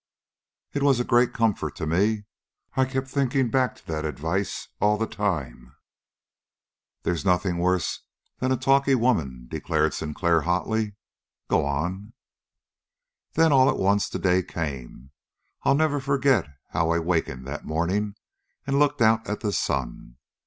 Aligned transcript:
"It 0.73 0.81
was 0.81 0.99
a 0.99 1.03
great 1.03 1.31
comfort 1.31 1.75
to 1.75 1.85
me. 1.85 2.23
I 2.75 2.85
kept 2.85 3.07
thinking 3.07 3.51
back 3.51 3.75
to 3.75 3.85
that 3.85 4.03
advice 4.03 4.67
all 4.79 4.97
the 4.97 5.05
time." 5.05 5.75
"They's 7.03 7.23
nothing 7.23 7.59
worse 7.59 7.99
than 8.39 8.51
a 8.51 8.57
talky 8.57 8.95
woman," 8.95 9.45
declared 9.47 9.93
Sinclair 9.93 10.41
hotly. 10.41 10.95
"Go 11.51 11.63
on!" 11.67 12.13
"Then, 13.33 13.51
all 13.51 13.69
at 13.69 13.77
once, 13.77 14.09
the 14.09 14.17
day 14.17 14.41
came. 14.41 15.11
I'll 15.65 15.75
never 15.75 15.99
forget 15.99 16.47
how 16.69 16.89
I 16.89 16.97
wakened 16.97 17.45
that 17.45 17.63
morning 17.65 18.15
and 18.65 18.79
looked 18.79 19.03
out 19.03 19.29
at 19.29 19.41
the 19.41 19.51
sun. 19.51 20.17